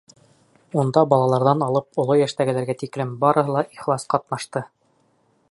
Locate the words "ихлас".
3.79-4.09